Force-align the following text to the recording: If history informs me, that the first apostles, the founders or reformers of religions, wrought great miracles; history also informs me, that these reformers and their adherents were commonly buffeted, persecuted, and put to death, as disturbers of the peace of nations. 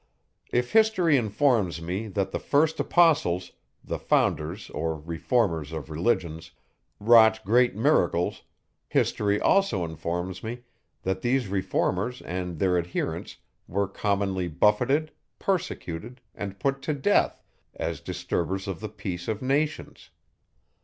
If 0.51 0.71
history 0.71 1.15
informs 1.15 1.79
me, 1.79 2.07
that 2.07 2.31
the 2.31 2.39
first 2.39 2.79
apostles, 2.79 3.51
the 3.83 3.99
founders 3.99 4.71
or 4.71 4.97
reformers 4.97 5.71
of 5.71 5.91
religions, 5.91 6.49
wrought 6.99 7.43
great 7.45 7.75
miracles; 7.75 8.41
history 8.89 9.39
also 9.39 9.85
informs 9.85 10.41
me, 10.43 10.63
that 11.03 11.21
these 11.21 11.49
reformers 11.49 12.23
and 12.23 12.57
their 12.57 12.79
adherents 12.79 13.35
were 13.67 13.87
commonly 13.87 14.47
buffeted, 14.47 15.11
persecuted, 15.37 16.19
and 16.33 16.57
put 16.59 16.81
to 16.81 16.95
death, 16.95 17.43
as 17.75 17.99
disturbers 18.01 18.67
of 18.67 18.79
the 18.79 18.89
peace 18.89 19.27
of 19.27 19.39
nations. 19.43 20.09